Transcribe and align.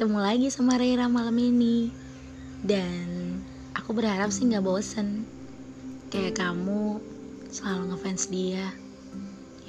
ketemu 0.00 0.16
lagi 0.16 0.48
sama 0.48 0.80
Rera 0.80 1.12
malam 1.12 1.36
ini. 1.36 1.92
Dan 2.64 3.36
aku 3.76 3.92
berharap 3.92 4.32
sih 4.32 4.48
gak 4.48 4.64
bosen. 4.64 5.28
Kayak 6.08 6.40
kamu 6.40 7.04
selalu 7.52 7.92
ngefans 7.92 8.32
dia 8.32 8.72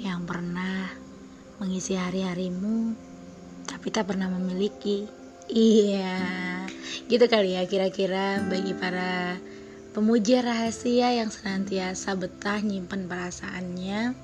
Yang 0.00 0.20
pernah 0.24 0.88
mengisi 1.60 2.00
hari-harimu 2.00 2.96
Tapi 3.68 3.92
tak 3.92 4.08
pernah 4.08 4.32
memiliki. 4.32 5.04
Iya 5.52 6.16
Gitu 7.12 7.28
kali 7.28 7.52
ya 7.52 7.68
kira-kira 7.68 8.40
bagi 8.48 8.72
para 8.72 9.36
pemuja 9.92 10.40
rahasia 10.40 11.12
yang 11.12 11.28
senantiasa 11.28 12.16
betah 12.16 12.64
nyimpen 12.64 13.04
perasaannya 13.04 14.16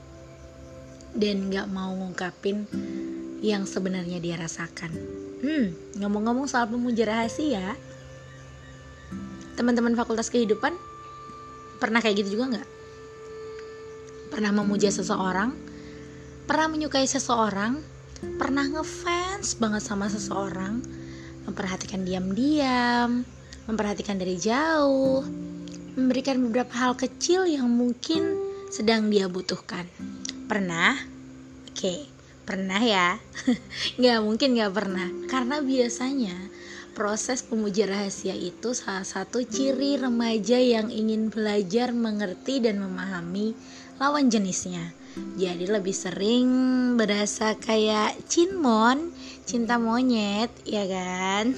dan 1.13 1.37
gak 1.53 1.69
mau 1.69 1.93
ngungkapin 1.93 2.65
yang 3.45 3.69
sebenarnya 3.69 4.25
dia 4.25 4.41
rasakan. 4.41 5.28
Hmm, 5.39 5.71
ngomong-ngomong 6.03 6.51
soal 6.51 6.67
pemuja 6.67 7.07
rahasia, 7.07 7.79
teman-teman 9.55 9.95
fakultas 9.95 10.35
kehidupan 10.35 10.75
pernah 11.79 12.03
kayak 12.03 12.27
gitu 12.27 12.39
juga 12.39 12.59
nggak? 12.59 12.69
Pernah 14.35 14.51
memuja 14.51 14.91
seseorang, 14.91 15.55
pernah 16.43 16.67
menyukai 16.67 17.07
seseorang, 17.07 17.79
pernah 18.35 18.67
ngefans 18.67 19.63
banget 19.63 19.83
sama 19.87 20.11
seseorang, 20.11 20.83
memperhatikan 21.47 22.03
diam-diam, 22.03 23.23
memperhatikan 23.71 24.19
dari 24.19 24.43
jauh, 24.43 25.23
memberikan 25.95 26.43
beberapa 26.51 26.75
hal 26.75 26.99
kecil 26.99 27.47
yang 27.47 27.71
mungkin 27.71 28.43
sedang 28.75 29.07
dia 29.07 29.31
butuhkan. 29.31 29.87
Pernah? 30.51 30.99
Oke. 31.71 31.79
Okay 31.79 32.18
Pernah 32.49 32.81
ya? 32.81 33.21
Gak 34.01 34.25
mungkin 34.25 34.57
gak 34.57 34.73
pernah 34.73 35.05
Karena 35.29 35.61
biasanya 35.61 36.33
proses 36.97 37.45
pemuja 37.45 37.85
rahasia 37.85 38.33
itu 38.33 38.73
salah 38.73 39.05
satu 39.05 39.45
ciri 39.45 40.01
remaja 40.01 40.57
yang 40.57 40.89
ingin 40.89 41.29
belajar 41.29 41.93
mengerti 41.93 42.65
dan 42.65 42.81
memahami 42.81 43.53
lawan 44.01 44.33
jenisnya 44.33 44.97
Jadi 45.37 45.69
lebih 45.69 45.93
sering 45.93 46.49
berasa 46.97 47.53
kayak 47.61 48.17
cinmon, 48.33 49.13
cinta 49.45 49.77
monyet 49.77 50.49
ya 50.65 50.89
kan? 50.89 51.53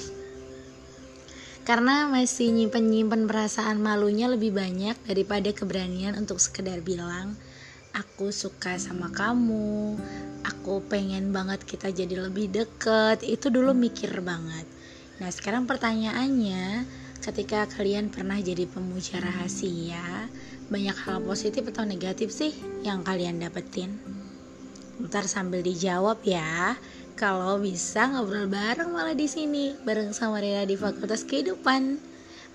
Karena 1.62 2.10
masih 2.10 2.50
nyimpen-nyimpen 2.50 3.30
perasaan 3.30 3.78
malunya 3.78 4.26
lebih 4.26 4.50
banyak 4.50 4.98
daripada 5.06 5.54
keberanian 5.54 6.18
untuk 6.18 6.42
sekedar 6.42 6.82
bilang 6.82 7.38
aku 7.94 8.30
suka 8.30 8.78
sama 8.78 9.10
kamu 9.10 9.98
aku 10.44 10.80
pengen 10.88 11.32
banget 11.32 11.64
kita 11.64 11.92
jadi 11.92 12.28
lebih 12.28 12.52
deket. 12.52 13.24
Itu 13.24 13.48
dulu 13.52 13.72
mikir 13.76 14.12
banget. 14.20 14.66
Nah 15.20 15.28
sekarang 15.28 15.68
pertanyaannya 15.68 16.84
ketika 17.20 17.68
kalian 17.68 18.08
pernah 18.08 18.40
jadi 18.40 18.64
pemuja 18.64 19.20
rahasia 19.20 20.28
banyak 20.72 20.96
hal 21.04 21.20
positif 21.26 21.68
atau 21.68 21.84
negatif 21.84 22.32
sih 22.32 22.52
yang 22.84 23.04
kalian 23.04 23.40
dapetin? 23.40 24.00
Ntar 25.00 25.28
sambil 25.28 25.64
dijawab 25.64 26.20
ya. 26.24 26.76
Kalau 27.16 27.60
bisa 27.60 28.08
ngobrol 28.08 28.48
bareng 28.48 28.96
malah 28.96 29.12
di 29.12 29.28
sini 29.28 29.76
bareng 29.84 30.16
sama 30.16 30.40
Rina 30.40 30.64
di 30.64 30.76
Fakultas 30.76 31.24
Kehidupan. 31.28 32.00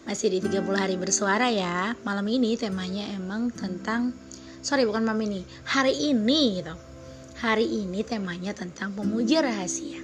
Masih 0.05 0.29
di 0.29 0.37
30 0.41 0.61
hari 0.77 0.97
bersuara 0.97 1.49
ya. 1.49 1.97
Malam 2.05 2.25
ini 2.29 2.53
temanya 2.53 3.09
emang 3.17 3.49
tentang 3.49 4.13
sorry 4.65 4.81
bukan 4.81 5.05
mami 5.05 5.29
nih 5.29 5.43
hari 5.69 5.93
ini 6.09 6.57
gitu. 6.57 6.73
Hari 7.37 7.85
ini 7.85 8.01
temanya 8.01 8.57
tentang 8.57 8.97
pemuja 8.97 9.45
rahasia. 9.45 10.01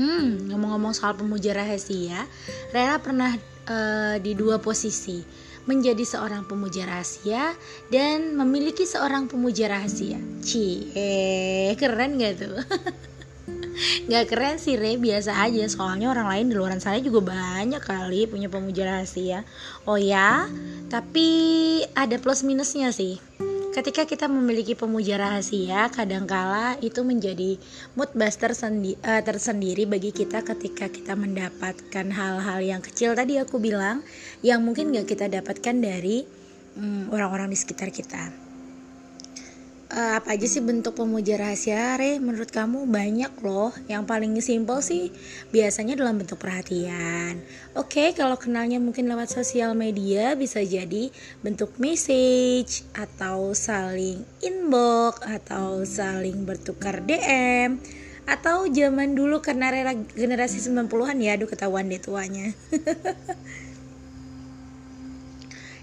Hmm 0.00 0.48
ngomong-ngomong 0.48 0.96
soal 0.96 1.12
pemuja 1.18 1.52
rahasia 1.52 2.24
Rera 2.72 2.96
pernah 3.04 3.36
uh, 3.68 4.16
di 4.16 4.32
dua 4.32 4.56
posisi. 4.64 5.20
Menjadi 5.68 6.08
seorang 6.08 6.48
pemuja 6.48 6.88
rahasia 6.88 7.52
dan 7.92 8.32
memiliki 8.32 8.88
seorang 8.88 9.28
pemuja 9.28 9.68
rahasia. 9.68 10.16
Cie, 10.40 11.76
keren 11.76 12.16
gak 12.16 12.40
tuh? 12.40 12.56
Gak 14.10 14.32
keren 14.32 14.56
sih 14.56 14.80
Re, 14.80 14.96
biasa 14.96 15.36
aja. 15.36 15.68
Soalnya 15.68 16.10
orang 16.10 16.32
lain 16.32 16.46
di 16.48 16.54
luar 16.56 16.72
sana 16.80 16.96
juga 17.04 17.36
banyak 17.36 17.80
kali 17.84 18.24
punya 18.24 18.48
pemuja 18.48 18.88
rahasia. 18.88 19.44
Oh 19.84 20.00
ya, 20.00 20.48
tapi 20.88 21.28
ada 21.92 22.16
plus 22.16 22.40
minusnya 22.40 22.88
sih 22.90 23.20
Ketika 23.70 24.02
kita 24.02 24.26
memiliki 24.26 24.74
pemuja 24.74 25.14
rahasia, 25.14 25.86
kadangkala 25.94 26.74
itu 26.82 27.06
menjadi 27.06 27.54
mood 27.94 28.10
buster 28.18 28.50
sendi 28.50 28.98
uh, 29.06 29.22
tersendiri 29.22 29.86
bagi 29.86 30.10
kita 30.10 30.42
ketika 30.42 30.90
kita 30.90 31.14
mendapatkan 31.14 32.06
hal-hal 32.10 32.58
yang 32.58 32.82
kecil 32.82 33.14
tadi 33.14 33.38
aku 33.38 33.62
bilang 33.62 34.02
yang 34.42 34.66
mungkin 34.66 34.90
gak 34.90 35.06
kita 35.06 35.30
dapatkan 35.30 35.78
dari 35.78 36.26
mm, 36.74 37.14
orang-orang 37.14 37.46
um, 37.46 37.54
di 37.54 37.58
sekitar 37.62 37.94
kita 37.94 38.39
uh, 39.90 40.22
apa 40.22 40.38
aja 40.38 40.46
sih 40.46 40.62
bentuk 40.62 40.96
pemuja 40.96 41.36
rahasia 41.36 41.98
Re? 41.98 42.22
Menurut 42.22 42.48
kamu 42.48 42.86
banyak 42.86 43.32
loh. 43.42 43.74
Yang 43.90 44.02
paling 44.06 44.32
simpel 44.38 44.78
sih 44.80 45.10
biasanya 45.50 45.98
dalam 45.98 46.16
bentuk 46.16 46.38
perhatian. 46.38 47.42
Oke 47.74 48.06
okay, 48.06 48.08
kalau 48.14 48.38
kenalnya 48.38 48.78
mungkin 48.78 49.10
lewat 49.10 49.34
sosial 49.34 49.74
media 49.74 50.38
bisa 50.38 50.62
jadi 50.62 51.10
bentuk 51.42 51.74
message 51.82 52.86
atau 52.94 53.52
saling 53.52 54.22
inbox 54.40 55.22
atau 55.26 55.82
saling 55.82 56.46
bertukar 56.46 57.02
DM 57.02 57.82
atau 58.30 58.70
zaman 58.70 59.18
dulu 59.18 59.42
karena 59.42 59.90
generasi 60.14 60.62
90-an 60.62 61.18
ya 61.18 61.34
aduh 61.34 61.50
ketahuan 61.50 61.90
deh 61.90 61.98
tuanya 61.98 62.54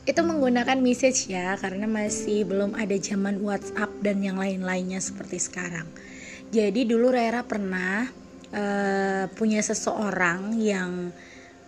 itu 0.07 0.23
menggunakan 0.23 0.79
message 0.79 1.27
ya 1.27 1.59
karena 1.59 1.83
masih 1.83 2.47
belum 2.47 2.79
ada 2.79 2.95
zaman 2.95 3.43
WhatsApp 3.43 3.91
dan 3.99 4.23
yang 4.23 4.39
lain-lainnya 4.39 5.03
seperti 5.03 5.35
sekarang. 5.35 5.83
Jadi 6.47 6.87
dulu 6.87 7.11
Rera 7.11 7.43
pernah 7.43 8.07
uh, 8.55 9.27
punya 9.35 9.59
seseorang 9.59 10.55
yang 10.63 11.11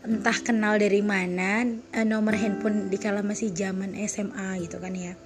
entah 0.08 0.40
kenal 0.40 0.80
dari 0.80 1.04
mana 1.04 1.68
uh, 1.68 2.08
nomor 2.08 2.40
handphone 2.40 2.88
di 2.88 2.96
kala 2.96 3.20
masih 3.20 3.52
zaman 3.52 3.92
SMA 4.08 4.64
gitu 4.64 4.80
kan 4.80 4.96
ya. 4.96 5.20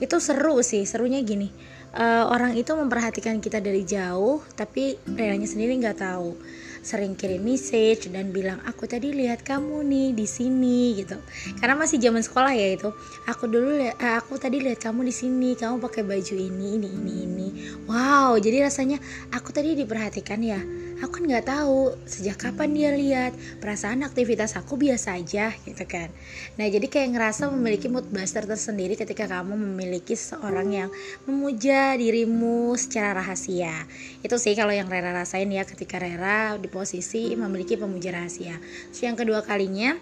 Itu 0.00 0.16
seru 0.16 0.64
sih, 0.64 0.88
serunya 0.88 1.20
gini. 1.20 1.52
Uh, 1.92 2.24
orang 2.32 2.56
itu 2.56 2.72
memperhatikan 2.72 3.36
kita 3.40 3.60
dari 3.60 3.84
jauh 3.84 4.40
tapi 4.56 4.96
Reranya 5.12 5.48
sendiri 5.48 5.76
nggak 5.76 6.00
tahu 6.00 6.36
sering 6.86 7.18
kirim 7.18 7.42
message 7.42 8.06
dan 8.14 8.30
bilang 8.30 8.62
aku 8.62 8.86
tadi 8.86 9.10
lihat 9.10 9.42
kamu 9.42 9.82
nih 9.82 10.08
di 10.14 10.22
sini 10.22 10.94
gitu. 11.02 11.18
Karena 11.58 11.74
masih 11.74 11.98
zaman 11.98 12.22
sekolah 12.22 12.54
ya 12.54 12.78
itu. 12.78 12.94
Aku 13.26 13.50
dulu 13.50 13.82
eh, 13.82 13.90
aku 13.98 14.38
tadi 14.38 14.62
lihat 14.62 14.78
kamu 14.78 15.02
di 15.02 15.10
sini 15.10 15.58
kamu 15.58 15.82
pakai 15.82 16.06
baju 16.06 16.34
ini 16.38 16.78
ini 16.78 16.88
ini 16.94 17.12
ini. 17.26 17.48
Wow 17.90 18.38
jadi 18.38 18.70
rasanya 18.70 19.02
aku 19.34 19.50
tadi 19.50 19.74
diperhatikan 19.74 20.38
ya. 20.46 20.62
Aku 21.02 21.20
kan 21.20 21.28
nggak 21.28 21.50
tahu 21.50 21.92
sejak 22.06 22.38
kapan 22.38 22.70
dia 22.72 22.90
lihat. 22.94 23.32
Perasaan 23.58 24.06
aktivitas 24.06 24.54
aku 24.54 24.78
biasa 24.78 25.18
aja 25.18 25.50
gitu 25.66 25.84
kan. 25.90 26.08
Nah 26.54 26.70
jadi 26.70 26.86
kayak 26.86 27.18
ngerasa 27.18 27.50
memiliki 27.50 27.90
mood 27.90 28.06
buster 28.14 28.46
tersendiri 28.46 28.94
ketika 28.94 29.26
kamu 29.26 29.58
memiliki 29.58 30.14
seorang 30.14 30.70
yang 30.70 30.88
memuja 31.26 31.98
dirimu 31.98 32.78
secara 32.78 33.18
rahasia. 33.18 33.84
Itu 34.22 34.38
sih 34.38 34.54
kalau 34.54 34.70
yang 34.72 34.86
Rera 34.86 35.10
rasain 35.10 35.50
ya 35.50 35.66
ketika 35.66 35.98
Rera 35.98 36.54
di 36.56 36.68
posisi 36.76 37.32
memiliki 37.32 37.80
pemuja 37.80 38.12
rahasia. 38.12 38.60
Terus 38.92 39.00
yang 39.00 39.16
kedua 39.16 39.40
kalinya 39.40 39.96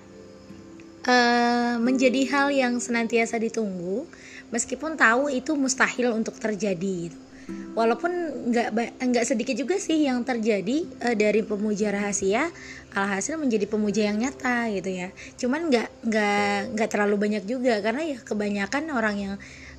uh, 1.06 1.78
menjadi 1.78 2.20
hal 2.34 2.46
yang 2.50 2.82
senantiasa 2.82 3.38
ditunggu 3.38 4.10
meskipun 4.50 4.98
tahu 4.98 5.30
itu 5.30 5.54
mustahil 5.54 6.10
untuk 6.10 6.34
terjadi 6.42 7.10
gitu. 7.10 7.18
Walaupun 7.76 8.08
nggak 8.48 8.68
nggak 9.04 9.26
sedikit 9.28 9.52
juga 9.52 9.76
sih 9.76 10.08
yang 10.08 10.24
terjadi 10.24 10.88
uh, 11.04 11.12
dari 11.12 11.44
pemuja 11.44 11.92
rahasia 11.92 12.48
alhasil 12.96 13.36
menjadi 13.36 13.68
pemuja 13.68 14.08
yang 14.08 14.16
nyata 14.16 14.72
gitu 14.72 14.88
ya. 14.88 15.08
Cuman 15.36 15.68
nggak 15.68 15.88
nggak 16.08 16.58
nggak 16.72 16.88
terlalu 16.88 17.16
banyak 17.20 17.44
juga 17.44 17.84
karena 17.84 18.16
ya 18.16 18.18
kebanyakan 18.22 18.84
orang 18.96 19.16
yang 19.20 19.34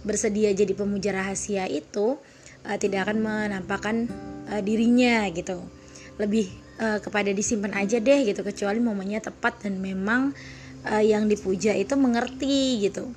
bersedia 0.05 0.53
jadi 0.53 0.77
pemuja 0.77 1.09
rahasia 1.17 1.65
itu 1.65 2.21
uh, 2.69 2.77
tidak 2.77 3.09
akan 3.09 3.25
menampakkan 3.25 4.05
uh, 4.53 4.61
dirinya 4.61 5.25
gitu. 5.33 5.57
Lebih 6.21 6.64
uh, 6.79 6.99
kepada 6.99 7.31
disimpan 7.31 7.73
aja 7.75 7.97
deh 7.99 8.25
gitu 8.27 8.41
kecuali 8.41 8.79
momennya 8.79 9.23
tepat 9.23 9.67
dan 9.67 9.79
memang 9.79 10.35
uh, 10.87 11.03
yang 11.03 11.27
dipuja 11.27 11.73
itu 11.75 11.93
mengerti 11.97 12.87
gitu 12.89 13.11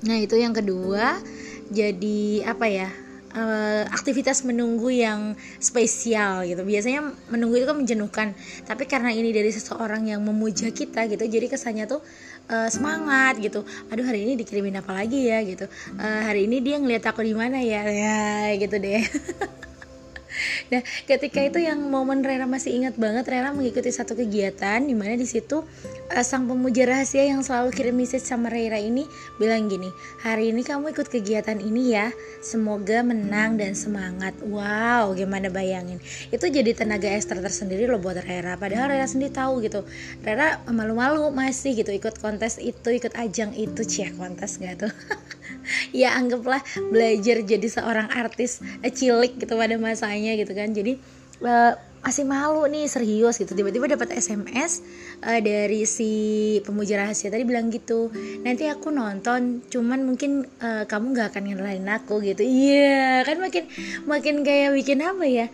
nah 0.00 0.16
itu 0.16 0.36
yang 0.40 0.56
kedua 0.56 1.20
jadi 1.70 2.48
apa 2.48 2.66
ya 2.66 2.88
uh, 3.34 3.84
aktivitas 3.90 4.42
menunggu 4.42 4.90
yang 4.90 5.38
spesial 5.62 6.42
gitu. 6.46 6.62
Biasanya 6.66 7.14
menunggu 7.30 7.62
itu 7.62 7.66
kan 7.68 7.78
menjenuhkan, 7.78 8.28
tapi 8.66 8.86
karena 8.90 9.14
ini 9.14 9.30
dari 9.30 9.50
seseorang 9.54 10.10
yang 10.10 10.20
memuja 10.22 10.70
kita 10.74 11.06
gitu, 11.06 11.22
jadi 11.26 11.46
kesannya 11.46 11.86
tuh 11.86 12.02
uh, 12.50 12.68
semangat 12.70 13.38
gitu. 13.38 13.62
Aduh 13.90 14.06
hari 14.06 14.26
ini 14.26 14.34
dikirimin 14.38 14.78
apa 14.82 14.94
lagi 14.94 15.30
ya 15.30 15.42
gitu. 15.46 15.66
Uh, 15.98 16.20
hari 16.26 16.50
ini 16.50 16.62
dia 16.62 16.76
ngeliat 16.78 17.04
aku 17.06 17.22
di 17.22 17.34
mana 17.34 17.62
ya, 17.62 17.86
ya 17.86 18.54
gitu 18.58 18.76
deh. 18.78 19.02
nah 20.72 20.80
ketika 21.06 21.40
itu 21.44 21.58
yang 21.62 21.78
momen 21.88 22.24
Rera 22.24 22.44
masih 22.48 22.74
ingat 22.76 22.96
banget 22.96 23.28
Rera 23.28 23.52
mengikuti 23.54 23.90
satu 23.92 24.18
kegiatan 24.18 24.82
di 24.82 24.94
mana 24.96 25.14
di 25.16 25.26
situ 25.26 25.62
uh, 26.10 26.24
sang 26.24 26.50
pemuja 26.50 26.86
rahasia 26.88 27.26
yang 27.26 27.44
selalu 27.44 27.72
kirim 27.72 27.96
message 27.96 28.24
sama 28.24 28.50
Rera 28.50 28.80
ini 28.80 29.06
bilang 29.38 29.70
gini 29.70 29.90
hari 30.20 30.52
ini 30.52 30.62
kamu 30.66 30.92
ikut 30.92 31.08
kegiatan 31.10 31.58
ini 31.60 31.92
ya. 31.94 32.08
Semoga 32.40 33.04
menang 33.04 33.60
dan 33.60 33.76
semangat. 33.76 34.32
Wow 34.40 35.12
gimana 35.12 35.52
bayangin. 35.52 36.00
Itu 36.32 36.48
jadi 36.48 36.72
tenaga 36.72 37.10
ekstra 37.10 37.38
tersendiri 37.40 37.84
loh 37.90 38.00
buat 38.00 38.20
Rera. 38.20 38.56
Padahal 38.56 38.92
Rera 38.92 39.06
sendiri 39.06 39.32
tahu 39.32 39.60
gitu 39.64 39.84
Rera 40.24 40.60
malu-malu 40.70 41.28
masih 41.34 41.76
gitu 41.76 41.92
ikut 41.92 42.18
kontes 42.20 42.56
itu 42.62 42.88
ikut 42.88 43.16
ajang 43.16 43.52
itu. 43.56 43.82
Cia 43.84 44.12
kontes 44.14 44.60
gak 44.60 44.86
tuh 44.86 44.92
ya 45.90 46.14
anggaplah 46.16 46.62
belajar 46.90 47.42
jadi 47.42 47.68
seorang 47.68 48.10
artis 48.12 48.64
eh, 48.82 48.92
cilik 48.92 49.38
gitu 49.38 49.54
pada 49.56 49.76
masanya 49.76 50.34
gitu 50.36 50.52
kan. 50.52 50.70
Jadi 50.72 51.00
uh, 51.44 51.74
masih 52.00 52.24
malu 52.24 52.64
nih 52.64 52.88
serius 52.88 53.36
gitu. 53.36 53.52
Tiba-tiba 53.52 53.84
dapat 53.84 54.16
SMS 54.16 54.80
uh, 55.20 55.36
eh, 55.36 55.40
dari 55.44 55.84
si 55.84 56.10
pemuja 56.64 56.96
rahasia 56.96 57.28
tadi 57.28 57.44
bilang 57.44 57.68
gitu 57.68 58.08
nanti 58.40 58.64
aku 58.72 58.88
nonton 58.88 59.60
cuman 59.68 60.08
mungkin 60.08 60.48
uh, 60.64 60.88
kamu 60.88 61.12
nggak 61.12 61.28
akan 61.36 61.42
ngelain 61.52 61.84
aku 61.84 62.24
gitu. 62.24 62.40
Iya 62.40 63.20
yeah, 63.20 63.28
kan 63.28 63.36
makin 63.36 63.64
makin 64.08 64.34
kayak 64.40 64.72
bikin 64.72 65.04
apa 65.04 65.24
ya 65.28 65.46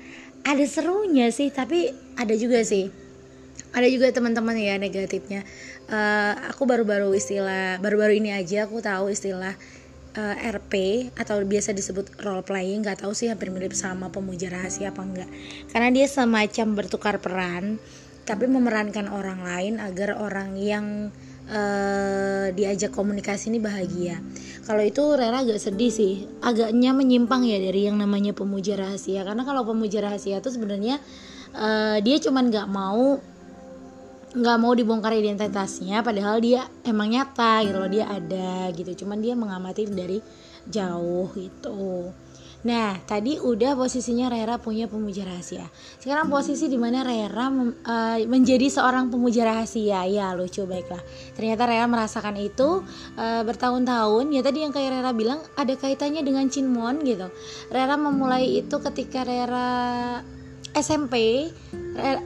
ada 0.46 0.64
serunya 0.64 1.34
sih 1.34 1.50
tapi 1.50 1.90
ada 2.14 2.34
juga 2.38 2.62
sih. 2.62 2.94
Ada 3.74 3.92
juga 3.92 4.08
teman-teman 4.08 4.56
ya 4.56 4.78
negatifnya. 4.80 5.44
Uh, 5.90 6.32
aku 6.54 6.64
baru-baru 6.64 7.12
istilah 7.12 7.82
baru-baru 7.82 8.22
ini 8.22 8.32
aja 8.32 8.64
aku 8.70 8.78
tahu 8.78 9.10
istilah 9.10 9.58
uh, 10.16 10.34
eh, 10.36 10.52
RP 10.56 10.72
atau 11.14 11.38
biasa 11.44 11.76
disebut 11.76 12.18
role 12.24 12.42
playing 12.42 12.82
nggak 12.82 13.04
tahu 13.04 13.12
sih 13.12 13.28
hampir 13.28 13.52
mirip 13.52 13.76
sama 13.76 14.08
pemuja 14.08 14.48
rahasia 14.50 14.90
apa 14.90 15.04
enggak 15.04 15.30
karena 15.70 15.88
dia 15.92 16.06
semacam 16.08 16.66
bertukar 16.74 17.20
peran 17.20 17.76
tapi 18.26 18.50
memerankan 18.50 19.06
orang 19.06 19.40
lain 19.46 19.78
agar 19.78 20.18
orang 20.18 20.58
yang 20.58 21.14
uh, 21.46 22.50
diajak 22.50 22.90
komunikasi 22.90 23.54
ini 23.54 23.62
bahagia. 23.62 24.18
Kalau 24.66 24.82
itu 24.82 25.14
Rera 25.14 25.46
agak 25.46 25.62
sedih 25.62 25.94
sih 25.94 26.26
agaknya 26.42 26.90
menyimpang 26.90 27.46
ya 27.46 27.62
dari 27.62 27.86
yang 27.86 28.02
namanya 28.02 28.34
pemuja 28.34 28.74
rahasia. 28.74 29.22
Karena 29.22 29.46
kalau 29.46 29.62
pemuja 29.62 30.02
rahasia 30.02 30.42
itu 30.42 30.50
sebenarnya 30.50 30.98
uh, 31.54 32.02
dia 32.02 32.18
cuman 32.18 32.50
nggak 32.50 32.66
mau 32.66 33.22
nggak 34.36 34.56
mau 34.60 34.76
dibongkar 34.76 35.16
identitasnya 35.16 36.04
padahal 36.04 36.36
dia 36.44 36.68
emang 36.84 37.08
nyata 37.08 37.64
gitu 37.64 37.78
loh 37.80 37.88
dia 37.88 38.04
ada 38.04 38.68
gitu 38.76 39.04
cuman 39.04 39.18
dia 39.24 39.32
mengamati 39.32 39.88
dari 39.88 40.20
jauh 40.68 41.32
gitu 41.32 42.12
Nah, 42.66 42.98
tadi 43.06 43.38
udah 43.38 43.78
posisinya 43.78 44.26
Rera 44.26 44.58
punya 44.58 44.90
pemuja 44.90 45.22
rahasia. 45.22 45.70
Sekarang 46.02 46.26
posisi 46.26 46.66
di 46.66 46.74
mana 46.74 47.06
Rera 47.06 47.46
uh, 47.46 48.18
menjadi 48.26 48.66
seorang 48.66 49.06
pemuja 49.06 49.46
rahasia. 49.46 50.02
Ya, 50.10 50.34
lucu 50.34 50.66
baiklah. 50.66 50.98
Ternyata 51.38 51.70
Rera 51.70 51.86
merasakan 51.86 52.34
itu 52.42 52.82
uh, 53.14 53.42
bertahun-tahun. 53.46 54.34
Ya 54.34 54.42
tadi 54.42 54.66
yang 54.66 54.74
kayak 54.74 54.98
Rera 54.98 55.14
bilang 55.14 55.38
ada 55.54 55.78
kaitannya 55.78 56.26
dengan 56.26 56.50
Cinmon 56.50 57.06
gitu. 57.06 57.30
Rera 57.70 57.94
memulai 57.94 58.58
itu 58.58 58.82
ketika 58.82 59.22
Rera 59.22 59.70
SMP. 60.74 61.46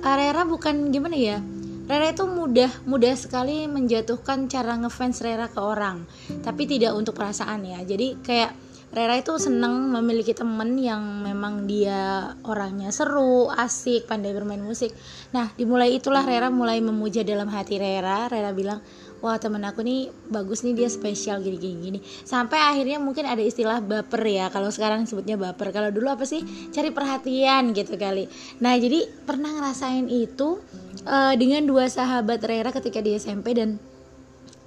Rera 0.01 0.49
bukan 0.49 0.89
gimana 0.89 1.21
ya? 1.21 1.60
Rera 1.91 2.15
itu 2.15 2.23
mudah 2.23 2.71
mudah 2.87 3.19
sekali 3.19 3.67
menjatuhkan 3.67 4.47
cara 4.47 4.79
ngefans 4.79 5.27
Rera 5.27 5.51
ke 5.51 5.59
orang 5.59 6.07
tapi 6.47 6.71
tidak 6.71 6.95
untuk 6.95 7.19
perasaan 7.19 7.67
ya 7.67 7.83
jadi 7.83 8.15
kayak 8.23 8.55
Rera 8.91 9.15
itu 9.23 9.39
seneng 9.39 9.87
memiliki 9.91 10.35
temen 10.35 10.75
yang 10.75 11.23
memang 11.23 11.71
dia 11.71 12.35
orangnya 12.43 12.91
seru, 12.91 13.47
asik, 13.47 14.11
pandai 14.11 14.35
bermain 14.35 14.59
musik. 14.59 14.91
Nah, 15.31 15.47
dimulai 15.55 15.95
itulah 15.95 16.27
Rera 16.27 16.51
mulai 16.51 16.83
memuja 16.83 17.23
dalam 17.23 17.47
hati 17.55 17.79
Rera. 17.79 18.27
Rera 18.27 18.51
bilang, 18.51 18.83
wah 19.20 19.37
temen 19.37 19.61
aku 19.64 19.84
nih 19.84 20.08
bagus 20.28 20.64
nih 20.64 20.75
dia 20.76 20.88
spesial 20.88 21.40
gini 21.40 21.56
gini. 21.56 21.76
Gini 21.81 21.99
sampai 22.25 22.58
akhirnya 22.61 23.00
mungkin 23.00 23.25
ada 23.25 23.40
istilah 23.40 23.81
baper 23.81 24.20
ya 24.26 24.49
kalau 24.49 24.69
sekarang 24.69 25.05
sebutnya 25.05 25.38
baper. 25.40 25.72
Kalau 25.72 25.88
dulu 25.93 26.11
apa 26.12 26.25
sih? 26.28 26.43
Cari 26.72 26.90
perhatian 26.93 27.72
gitu 27.72 27.94
kali. 27.94 28.28
Nah 28.61 28.75
jadi 28.76 29.06
pernah 29.25 29.52
ngerasain 29.55 30.08
itu 30.08 30.58
uh, 31.06 31.34
dengan 31.37 31.64
dua 31.64 31.87
sahabat 31.88 32.43
Rera 32.44 32.72
ketika 32.72 33.00
di 33.00 33.17
SMP 33.17 33.56
dan 33.56 33.81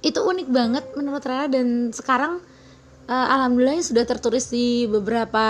itu 0.04 0.20
unik 0.20 0.48
banget 0.52 0.84
menurut 0.94 1.24
Rera 1.24 1.48
dan 1.48 1.90
sekarang 1.90 2.40
uh, 3.08 3.26
alhamdulillah 3.34 3.80
sudah 3.80 4.04
tertulis 4.04 4.52
di 4.52 4.84
beberapa 4.84 5.46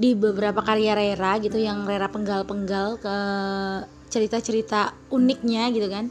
di 0.00 0.16
beberapa 0.16 0.60
karya 0.64 0.96
Rera 0.96 1.36
gitu 1.40 1.60
yang 1.60 1.84
Rera 1.84 2.08
penggal-penggal 2.08 3.00
ke 3.00 3.16
cerita-cerita 4.10 4.96
uniknya 5.12 5.70
gitu 5.70 5.88
kan 5.88 6.10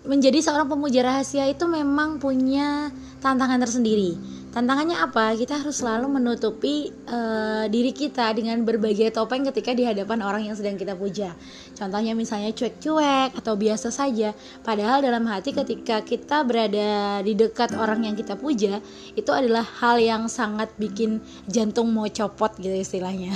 menjadi 0.00 0.40
seorang 0.40 0.68
pemuja 0.68 1.04
rahasia 1.04 1.44
itu 1.50 1.68
memang 1.68 2.16
punya 2.16 2.88
tantangan 3.20 3.60
tersendiri. 3.60 4.16
Tantangannya 4.50 4.98
apa? 4.98 5.30
Kita 5.38 5.62
harus 5.62 5.78
selalu 5.78 6.10
menutupi 6.10 6.90
uh, 7.06 7.70
diri 7.70 7.94
kita 7.94 8.34
dengan 8.34 8.66
berbagai 8.66 9.14
topeng 9.14 9.46
ketika 9.46 9.70
di 9.78 9.86
hadapan 9.86 10.26
orang 10.26 10.42
yang 10.50 10.58
sedang 10.58 10.74
kita 10.74 10.98
puja. 10.98 11.38
Contohnya 11.78 12.18
misalnya 12.18 12.50
cuek-cuek 12.50 13.38
atau 13.38 13.54
biasa 13.54 13.94
saja. 13.94 14.34
Padahal 14.66 15.06
dalam 15.06 15.22
hati 15.30 15.54
ketika 15.54 16.02
kita 16.02 16.42
berada 16.42 17.22
di 17.22 17.38
dekat 17.38 17.78
orang 17.78 18.10
yang 18.10 18.18
kita 18.18 18.34
puja, 18.34 18.82
itu 19.14 19.30
adalah 19.30 19.62
hal 19.62 20.02
yang 20.02 20.26
sangat 20.26 20.74
bikin 20.82 21.22
jantung 21.46 21.94
mau 21.94 22.10
copot 22.10 22.50
gitu 22.58 22.74
istilahnya. 22.74 23.30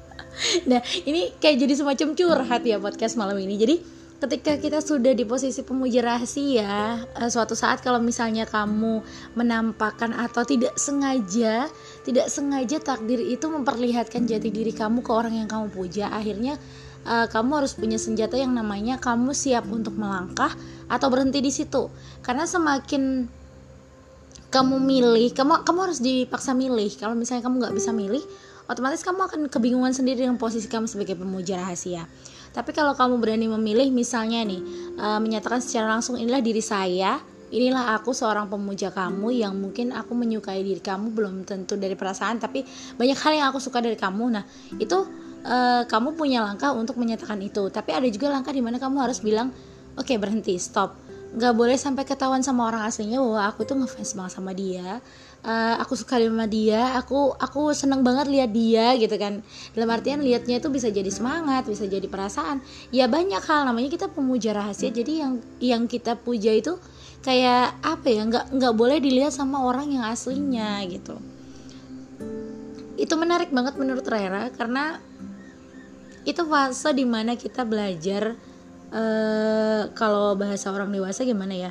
nah, 0.70 0.80
ini 1.04 1.36
kayak 1.36 1.60
jadi 1.60 1.74
semacam 1.76 2.16
curhat 2.16 2.64
ya 2.64 2.80
podcast 2.80 3.20
malam 3.20 3.36
ini. 3.36 3.60
Jadi 3.60 3.97
ketika 4.18 4.58
kita 4.58 4.82
sudah 4.82 5.14
di 5.14 5.22
posisi 5.22 5.62
pemuja 5.62 6.02
rahasia, 6.02 7.06
uh, 7.06 7.30
suatu 7.30 7.54
saat 7.54 7.78
kalau 7.78 8.02
misalnya 8.02 8.50
kamu 8.50 9.02
menampakkan 9.38 10.10
atau 10.10 10.42
tidak 10.42 10.74
sengaja, 10.74 11.70
tidak 12.02 12.26
sengaja 12.26 12.82
takdir 12.82 13.22
itu 13.22 13.46
memperlihatkan 13.46 14.26
jati 14.26 14.50
diri 14.50 14.74
kamu 14.74 15.06
ke 15.06 15.10
orang 15.14 15.38
yang 15.38 15.46
kamu 15.46 15.70
puja, 15.70 16.10
akhirnya 16.10 16.58
uh, 17.06 17.30
kamu 17.30 17.62
harus 17.62 17.78
punya 17.78 17.96
senjata 17.96 18.34
yang 18.34 18.50
namanya 18.50 18.98
kamu 18.98 19.30
siap 19.30 19.70
untuk 19.70 19.94
melangkah 19.94 20.50
atau 20.90 21.06
berhenti 21.06 21.38
di 21.38 21.54
situ. 21.54 21.86
Karena 22.18 22.42
semakin 22.42 23.30
kamu 24.50 24.76
milih, 24.82 25.30
kamu 25.30 25.62
kamu 25.62 25.78
harus 25.78 26.02
dipaksa 26.02 26.58
milih. 26.58 26.90
Kalau 26.98 27.14
misalnya 27.14 27.46
kamu 27.46 27.54
nggak 27.62 27.74
bisa 27.76 27.94
milih, 27.94 28.24
otomatis 28.66 29.06
kamu 29.06 29.20
akan 29.30 29.40
kebingungan 29.46 29.94
sendiri 29.94 30.26
dengan 30.26 30.42
posisi 30.42 30.66
kamu 30.66 30.90
sebagai 30.90 31.14
pemuja 31.14 31.60
rahasia. 31.62 32.08
Tapi 32.52 32.70
kalau 32.72 32.92
kamu 32.96 33.20
berani 33.20 33.46
memilih 33.48 33.88
misalnya 33.92 34.42
nih 34.44 34.60
uh, 34.98 35.20
menyatakan 35.22 35.62
secara 35.62 35.98
langsung 35.98 36.16
inilah 36.16 36.42
diri 36.42 36.62
saya, 36.62 37.20
inilah 37.48 37.96
aku 37.96 38.12
seorang 38.12 38.48
pemuja 38.48 38.92
kamu 38.92 39.32
yang 39.32 39.56
mungkin 39.56 39.96
aku 39.96 40.12
menyukai 40.12 40.60
diri 40.60 40.80
kamu 40.84 41.12
belum 41.16 41.34
tentu 41.48 41.80
dari 41.80 41.96
perasaan 41.96 42.36
tapi 42.36 42.64
banyak 43.00 43.16
hal 43.16 43.32
yang 43.32 43.46
aku 43.52 43.60
suka 43.60 43.80
dari 43.80 43.96
kamu. 43.96 44.24
Nah, 44.36 44.44
itu 44.76 44.98
uh, 45.48 45.82
kamu 45.88 46.14
punya 46.16 46.44
langkah 46.44 46.76
untuk 46.76 47.00
menyatakan 47.00 47.40
itu. 47.40 47.72
Tapi 47.72 47.90
ada 47.96 48.08
juga 48.12 48.32
langkah 48.32 48.52
di 48.52 48.60
mana 48.60 48.76
kamu 48.76 48.96
harus 49.00 49.24
bilang, 49.24 49.48
"Oke, 49.96 50.14
okay, 50.14 50.16
berhenti, 50.20 50.60
stop." 50.60 51.07
Gak 51.28 51.52
boleh 51.52 51.76
sampai 51.76 52.08
ketahuan 52.08 52.40
sama 52.40 52.72
orang 52.72 52.88
aslinya 52.88 53.20
bahwa 53.20 53.42
aku 53.44 53.68
tuh 53.68 53.76
ngefans 53.76 54.16
banget 54.16 54.32
sama 54.32 54.56
dia. 54.56 55.04
Uh, 55.38 55.78
aku 55.78 55.94
suka 55.94 56.18
sama 56.18 56.50
dia 56.50 56.98
aku 56.98 57.30
aku 57.38 57.70
seneng 57.70 58.02
banget 58.02 58.26
lihat 58.32 58.50
dia 58.50 58.96
gitu 58.96 59.12
kan. 59.20 59.44
Dalam 59.76 59.88
artian 59.92 60.24
liatnya 60.24 60.56
itu 60.56 60.72
bisa 60.72 60.88
jadi 60.88 61.12
semangat 61.12 61.68
bisa 61.68 61.84
jadi 61.84 62.08
perasaan. 62.08 62.64
Ya 62.88 63.06
banyak 63.12 63.44
hal 63.44 63.68
namanya 63.68 63.92
kita 63.92 64.08
pemuja 64.08 64.56
rahasia. 64.56 64.88
Jadi 64.88 65.20
yang 65.20 65.32
yang 65.60 65.82
kita 65.84 66.16
puja 66.16 66.48
itu 66.50 66.80
kayak 67.20 67.76
apa 67.84 68.06
ya 68.08 68.22
nggak 68.24 68.44
nggak 68.56 68.74
boleh 68.74 68.98
dilihat 68.98 69.36
sama 69.36 69.62
orang 69.68 69.92
yang 69.92 70.08
aslinya 70.08 70.80
gitu. 70.88 71.20
Itu 72.96 73.14
menarik 73.20 73.52
banget 73.52 73.76
menurut 73.76 74.08
Rera 74.08 74.48
karena 74.50 74.98
itu 76.26 76.42
fase 76.44 76.90
di 76.92 77.06
mana 77.06 77.38
kita 77.38 77.62
belajar 77.62 78.36
uh, 78.92 79.82
kalau 79.92 80.36
bahasa 80.36 80.72
orang 80.72 80.92
dewasa 80.92 81.24
gimana 81.24 81.54
ya? 81.54 81.70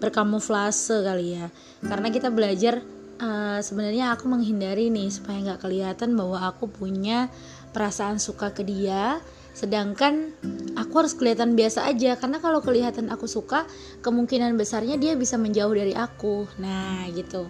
Berkamuflase 0.00 1.04
kali 1.04 1.36
ya. 1.40 1.46
Karena 1.84 2.08
kita 2.12 2.28
belajar 2.32 2.80
uh, 3.20 3.60
sebenarnya 3.60 4.16
aku 4.16 4.28
menghindari 4.28 4.88
nih 4.88 5.12
supaya 5.12 5.40
nggak 5.44 5.60
kelihatan 5.60 6.16
bahwa 6.16 6.40
aku 6.44 6.68
punya 6.68 7.28
perasaan 7.72 8.18
suka 8.18 8.52
ke 8.52 8.64
dia. 8.64 9.20
Sedangkan 9.50 10.32
aku 10.78 11.04
harus 11.04 11.12
kelihatan 11.12 11.58
biasa 11.58 11.84
aja. 11.84 12.16
Karena 12.16 12.40
kalau 12.40 12.64
kelihatan 12.64 13.12
aku 13.12 13.28
suka 13.28 13.68
kemungkinan 14.00 14.56
besarnya 14.56 14.96
dia 14.96 15.16
bisa 15.16 15.36
menjauh 15.36 15.72
dari 15.72 15.92
aku. 15.92 16.48
Nah 16.60 17.04
gitu. 17.12 17.48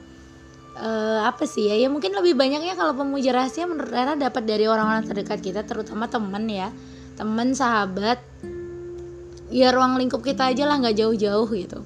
Uh, 0.80 1.20
apa 1.28 1.44
sih 1.44 1.68
ya? 1.68 1.76
Ya 1.76 1.92
mungkin 1.92 2.16
lebih 2.16 2.38
banyaknya 2.38 2.72
kalau 2.72 2.96
pemuja 2.96 3.36
rahasia 3.36 3.68
menurut 3.68 3.92
Rara 3.92 4.16
dapat 4.16 4.48
dari 4.48 4.64
orang-orang 4.64 5.04
terdekat 5.04 5.44
kita 5.44 5.60
terutama 5.66 6.08
temen 6.08 6.48
ya. 6.48 6.72
Temen 7.20 7.52
sahabat 7.52 8.16
ya 9.50 9.74
ruang 9.74 9.98
lingkup 9.98 10.22
kita 10.22 10.50
aja 10.50 10.64
lah 10.64 10.78
nggak 10.80 10.96
jauh-jauh 10.96 11.50
gitu. 11.52 11.82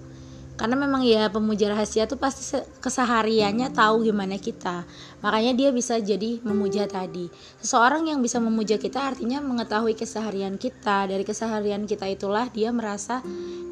Karena 0.54 0.78
memang 0.78 1.02
ya 1.02 1.26
pemuja 1.35 1.66
rahasia 1.75 2.06
tuh 2.06 2.14
pasti 2.14 2.47
kesehariannya 2.78 3.75
tahu 3.75 4.06
gimana 4.06 4.38
kita. 4.38 4.87
Makanya 5.18 5.50
dia 5.50 5.75
bisa 5.75 5.99
jadi 5.99 6.38
memuja 6.47 6.87
tadi. 6.87 7.26
Seseorang 7.59 8.06
yang 8.06 8.23
bisa 8.23 8.38
memuja 8.38 8.78
kita 8.78 9.02
artinya 9.02 9.42
mengetahui 9.42 9.99
keseharian 9.99 10.54
kita. 10.54 11.11
Dari 11.11 11.26
keseharian 11.26 11.90
kita 11.90 12.06
itulah 12.06 12.47
dia 12.54 12.71
merasa 12.71 13.18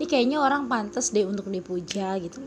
ini 0.02 0.10
kayaknya 0.10 0.42
orang 0.42 0.66
pantas 0.66 1.14
deh 1.14 1.22
untuk 1.22 1.46
dipuja 1.46 2.18
gitu 2.18 2.42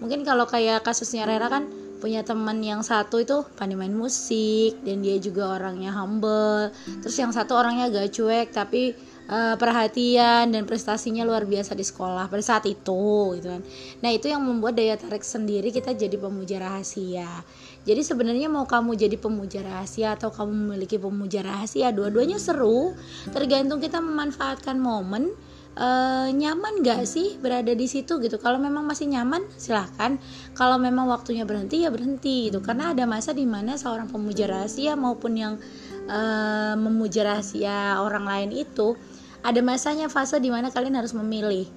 mungkin 0.00 0.24
kalau 0.24 0.48
kayak 0.48 0.86
kasusnya 0.86 1.28
Rera 1.28 1.50
kan 1.52 1.68
punya 2.00 2.24
teman 2.24 2.64
yang 2.64 2.80
satu 2.80 3.20
itu 3.20 3.44
pandai 3.60 3.76
main 3.76 3.92
musik 3.92 4.80
dan 4.88 5.04
dia 5.04 5.20
juga 5.20 5.52
orangnya 5.60 5.92
humble. 5.92 6.72
Terus 7.04 7.16
yang 7.20 7.28
satu 7.28 7.60
orangnya 7.60 7.92
agak 7.92 8.16
cuek 8.16 8.56
tapi 8.56 8.96
uh, 9.30 9.54
perhatian 9.54 10.50
dan 10.50 10.66
prestasinya 10.66 11.22
luar 11.22 11.46
biasa 11.46 11.78
di 11.78 11.86
sekolah 11.86 12.26
pada 12.26 12.42
saat 12.42 12.66
itu 12.66 13.38
gitu 13.38 13.48
kan. 13.48 13.62
Nah, 14.02 14.10
itu 14.10 14.26
yang 14.26 14.42
membuat 14.42 14.76
daya 14.76 14.98
tarik 14.98 15.22
sendiri 15.22 15.70
kita 15.70 15.94
jadi 15.94 16.18
pemuja 16.18 16.58
rahasia. 16.58 17.46
Jadi 17.86 18.02
sebenarnya 18.04 18.52
mau 18.52 18.68
kamu 18.68 18.98
jadi 18.98 19.16
pemuja 19.16 19.64
rahasia 19.64 20.18
atau 20.18 20.28
kamu 20.28 20.52
memiliki 20.52 21.00
pemuja 21.00 21.40
rahasia, 21.40 21.94
dua-duanya 21.94 22.36
seru, 22.36 22.92
tergantung 23.32 23.80
kita 23.80 24.02
memanfaatkan 24.02 24.76
momen. 24.76 25.32
Uh, 25.70 26.26
nyaman 26.34 26.82
gak 26.82 27.06
sih 27.06 27.38
berada 27.38 27.70
di 27.72 27.86
situ 27.86 28.18
gitu. 28.18 28.36
Kalau 28.42 28.58
memang 28.58 28.84
masih 28.84 29.06
nyaman 29.06 29.46
silahkan 29.54 30.18
kalau 30.50 30.82
memang 30.82 31.06
waktunya 31.06 31.46
berhenti 31.46 31.86
ya 31.86 31.94
berhenti 31.94 32.50
gitu. 32.50 32.58
Karena 32.58 32.90
ada 32.90 33.06
masa 33.06 33.30
di 33.30 33.46
mana 33.46 33.78
seorang 33.78 34.10
pemuja 34.10 34.50
rahasia 34.50 34.98
maupun 34.98 35.38
yang 35.38 35.54
uh, 36.10 36.74
memuja 36.74 37.22
rahasia 37.22 38.02
orang 38.02 38.26
lain 38.26 38.50
itu 38.66 38.98
ada 39.40 39.60
masanya 39.64 40.12
fase 40.12 40.36
di 40.38 40.52
mana 40.52 40.68
kalian 40.68 40.96
harus 41.00 41.16
memilih 41.16 41.68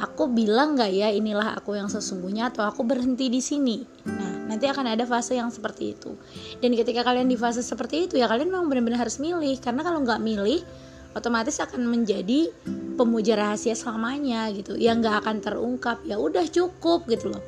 aku 0.00 0.32
bilang 0.32 0.74
nggak 0.74 0.90
ya 0.96 1.08
inilah 1.12 1.60
aku 1.60 1.76
yang 1.76 1.92
sesungguhnya 1.92 2.48
atau 2.48 2.64
aku 2.64 2.82
berhenti 2.82 3.28
di 3.28 3.44
sini. 3.44 3.84
Nah 4.08 4.48
nanti 4.48 4.64
akan 4.66 4.96
ada 4.96 5.04
fase 5.04 5.36
yang 5.36 5.52
seperti 5.52 5.94
itu. 5.94 6.16
Dan 6.58 6.72
ketika 6.72 7.04
kalian 7.04 7.28
di 7.28 7.36
fase 7.36 7.60
seperti 7.60 8.08
itu 8.08 8.16
ya 8.16 8.26
kalian 8.26 8.48
memang 8.48 8.72
benar-benar 8.72 9.06
harus 9.06 9.20
milih. 9.20 9.60
Karena 9.60 9.84
kalau 9.84 10.00
nggak 10.00 10.20
milih 10.24 10.64
otomatis 11.12 11.60
akan 11.60 11.84
menjadi 11.84 12.48
pemuja 12.96 13.36
rahasia 13.36 13.76
selamanya 13.76 14.48
gitu. 14.56 14.74
Yang 14.80 15.04
nggak 15.04 15.16
akan 15.22 15.36
terungkap. 15.44 16.00
Ya 16.08 16.16
udah 16.16 16.48
cukup 16.48 17.04
gitu 17.12 17.36
loh. 17.36 17.44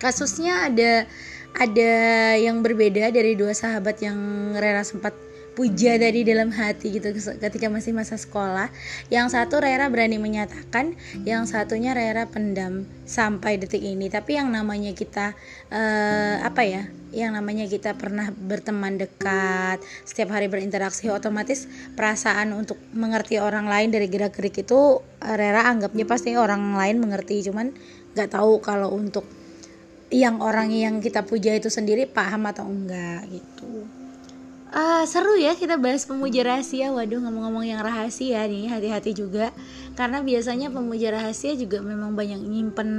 Kasusnya 0.00 0.66
ada 0.72 1.06
ada 1.52 1.92
yang 2.40 2.64
berbeda 2.64 3.12
dari 3.12 3.36
dua 3.36 3.52
sahabat 3.52 4.00
yang 4.00 4.16
Rera 4.56 4.80
sempat 4.82 5.12
puja 5.52 6.00
dari 6.00 6.24
dalam 6.24 6.48
hati 6.48 6.96
gitu 6.96 7.12
ketika 7.36 7.68
masih 7.68 7.92
masa 7.92 8.16
sekolah. 8.16 8.72
Yang 9.12 9.36
satu 9.36 9.60
Rera 9.60 9.92
berani 9.92 10.16
menyatakan, 10.16 10.96
yang 11.28 11.44
satunya 11.44 11.92
Rera 11.92 12.24
pendam 12.24 12.88
sampai 13.04 13.60
detik 13.60 13.84
ini. 13.84 14.08
Tapi 14.08 14.40
yang 14.40 14.48
namanya 14.48 14.96
kita 14.96 15.36
uh, 15.68 16.36
apa 16.40 16.62
ya? 16.64 16.82
Yang 17.12 17.32
namanya 17.36 17.64
kita 17.68 17.92
pernah 18.00 18.32
berteman 18.32 18.96
dekat, 18.96 19.84
setiap 20.08 20.32
hari 20.32 20.48
berinteraksi 20.48 21.12
otomatis 21.12 21.68
perasaan 21.92 22.56
untuk 22.56 22.80
mengerti 22.96 23.36
orang 23.36 23.68
lain 23.68 23.92
dari 23.92 24.08
gerak-gerik 24.08 24.64
itu 24.64 25.04
Rera 25.20 25.68
anggapnya 25.68 26.08
pasti 26.08 26.32
orang 26.32 26.72
lain 26.72 27.04
mengerti, 27.04 27.44
cuman 27.44 27.76
nggak 28.16 28.32
tahu 28.32 28.64
kalau 28.64 28.96
untuk 28.96 29.28
yang 30.12 30.40
orang 30.44 30.68
yang 30.68 31.00
kita 31.00 31.24
puja 31.24 31.56
itu 31.56 31.72
sendiri 31.72 32.04
paham 32.04 32.48
atau 32.48 32.68
enggak 32.68 33.28
gitu. 33.32 34.01
Uh, 34.72 35.04
seru 35.04 35.36
ya 35.36 35.52
kita 35.52 35.76
bahas 35.76 36.08
pemuja 36.08 36.40
rahasia. 36.48 36.88
Waduh 36.96 37.20
ngomong-ngomong 37.20 37.68
yang 37.68 37.84
rahasia 37.84 38.48
nih, 38.48 38.72
hati-hati 38.72 39.12
juga 39.12 39.52
karena 39.92 40.24
biasanya 40.24 40.72
pemuja 40.72 41.12
rahasia 41.12 41.52
juga 41.60 41.84
memang 41.84 42.16
banyak 42.16 42.40
nyimpen 42.40 42.90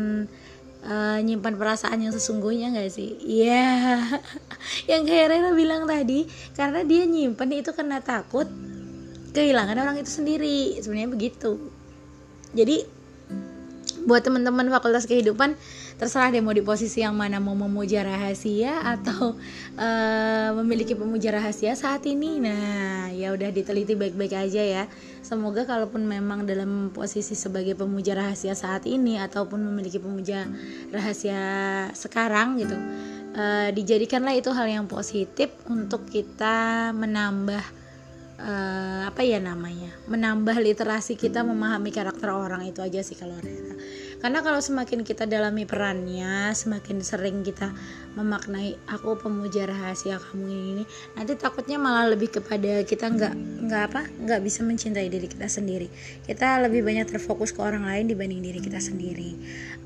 uh, 0.86 1.18
nyimpan 1.18 1.58
perasaan 1.58 1.98
yang 1.98 2.13
sesungguhnya 2.13 2.77
nggak 2.77 2.94
sih? 2.94 3.18
Iya, 3.25 3.50
yeah. 3.50 4.00
yang 4.94 5.01
kayak 5.10 5.34
Rera 5.34 5.50
bilang 5.58 5.89
tadi, 5.89 6.30
karena 6.53 6.86
dia 6.86 7.10
nyimpen 7.10 7.50
itu 7.50 7.74
karena 7.74 7.98
takut 8.06 8.46
kehilangan 9.34 9.74
orang 9.74 9.98
itu 9.98 10.13
sendiri. 10.13 10.77
Sebenarnya 10.77 11.10
begitu. 11.10 11.58
Jadi 12.53 12.86
buat 14.06 14.22
teman-teman 14.22 14.70
fakultas 14.70 15.10
kehidupan 15.10 15.58
terserah 16.00 16.34
deh 16.34 16.42
mau 16.42 16.54
di 16.54 16.66
posisi 16.66 17.02
yang 17.02 17.14
mana 17.14 17.38
mau 17.38 17.54
memuja 17.58 18.04
rahasia 18.06 18.82
atau 18.98 19.38
uh, 19.80 20.50
memiliki 20.62 20.98
pemuja 20.98 21.34
rahasia 21.34 21.74
saat 21.74 22.04
ini. 22.10 22.42
Nah 22.42 23.10
ya 23.14 23.32
udah 23.32 23.50
diteliti 23.50 23.94
baik-baik 23.98 24.34
aja 24.34 24.62
ya. 24.62 24.84
Semoga 25.24 25.64
kalaupun 25.64 26.04
memang 26.04 26.44
dalam 26.44 26.92
posisi 26.92 27.34
sebagai 27.34 27.74
pemuja 27.74 28.14
rahasia 28.18 28.54
saat 28.54 28.84
ini 28.90 29.18
ataupun 29.18 29.62
memiliki 29.62 29.98
pemuja 29.98 30.46
rahasia 30.92 31.42
sekarang 31.96 32.60
gitu 32.60 32.76
uh, 33.36 33.70
dijadikanlah 33.74 34.38
itu 34.38 34.50
hal 34.54 34.68
yang 34.70 34.86
positif 34.86 35.50
untuk 35.68 36.08
kita 36.08 36.90
menambah 36.94 37.64
uh, 38.40 39.02
apa 39.10 39.22
ya 39.26 39.42
namanya 39.42 39.92
menambah 40.08 40.58
literasi 40.62 41.18
kita 41.18 41.42
memahami 41.42 41.90
karakter 41.90 42.30
orang 42.30 42.66
itu 42.70 42.80
aja 42.80 43.02
sih 43.02 43.18
kalau 43.18 43.36
Rera 43.42 43.76
karena 44.24 44.39
kalau 44.39 44.63
semakin 44.63 45.03
kita 45.03 45.27
dalami 45.27 45.68
perannya 45.68 46.56
semakin 46.56 47.03
sering 47.03 47.44
kita 47.44 47.75
memaknai 48.15 48.80
aku 48.88 49.20
pemuja 49.20 49.68
rahasia 49.68 50.15
kamu 50.15 50.48
ini 50.48 50.84
nanti 51.20 51.36
takutnya 51.36 51.75
malah 51.75 52.08
lebih 52.08 52.32
kepada 52.39 52.88
kita 52.88 53.12
nggak 53.12 53.34
nggak 53.68 53.84
apa 53.92 54.01
nggak 54.24 54.39
bisa 54.39 54.63
mencintai 54.63 55.12
diri 55.12 55.27
kita 55.27 55.51
sendiri. 55.51 55.92
Kita 56.24 56.63
lebih 56.63 56.88
banyak 56.88 57.12
terfokus 57.12 57.51
ke 57.51 57.60
orang 57.60 57.84
lain 57.84 58.08
dibanding 58.08 58.39
diri 58.39 58.63
kita 58.63 58.80
sendiri. 58.80 59.36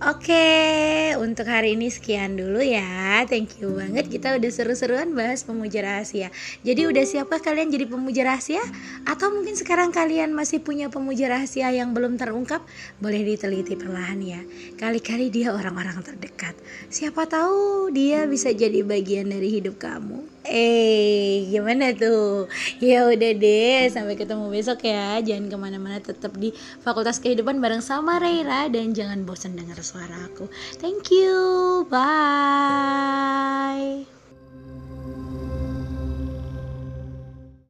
Oke 0.05 1.17
untuk 1.17 1.49
hari 1.49 1.73
ini 1.73 1.89
sekian 1.89 2.37
dulu 2.37 2.61
ya. 2.61 3.25
Thank 3.25 3.57
you 3.57 3.73
banget. 3.73 4.05
Kita 4.05 4.37
udah 4.37 4.51
seru-seruan 4.53 5.17
bahas 5.17 5.41
pemuja 5.41 5.81
rahasia. 5.81 6.29
Jadi 6.61 6.85
udah 6.85 7.05
siapa 7.09 7.41
kalian 7.41 7.73
jadi 7.73 7.89
pemuja 7.89 8.21
rahasia? 8.21 8.61
Atau 9.09 9.33
mungkin 9.33 9.57
sekarang 9.57 9.89
kalian 9.89 10.37
masih 10.37 10.61
punya 10.61 10.93
pemuja 10.93 11.25
rahasia 11.25 11.73
yang 11.73 11.97
belum 11.97 12.21
terungkap? 12.21 12.61
Boleh 13.01 13.25
diteliti 13.25 13.73
perlahan 13.73 14.26
ya 14.27 14.41
kali-kali 14.75 15.31
dia 15.31 15.55
orang-orang 15.55 16.03
terdekat. 16.03 16.55
Siapa 16.91 17.23
tahu 17.27 17.89
dia 17.95 18.27
bisa 18.27 18.51
jadi 18.51 18.83
bagian 18.83 19.31
dari 19.31 19.49
hidup 19.59 19.79
kamu. 19.79 20.23
Eh 20.47 21.47
gimana 21.47 21.95
tuh? 21.95 22.47
Ya 22.83 23.07
udah 23.07 23.31
deh 23.35 23.87
sampai 23.91 24.15
ketemu 24.19 24.51
besok 24.51 24.83
ya. 24.83 25.19
Jangan 25.23 25.47
ke 25.47 25.57
mana-mana 25.59 25.97
tetap 26.03 26.35
di 26.35 26.51
Fakultas 26.83 27.19
Kehidupan 27.23 27.59
bareng 27.63 27.83
sama 27.83 28.19
Reira 28.19 28.67
dan 28.67 28.91
jangan 28.95 29.23
bosan 29.23 29.55
dengar 29.55 29.79
suara 29.83 30.27
aku. 30.27 30.47
Thank 30.79 31.11
you. 31.11 31.87
Bye 31.87 32.97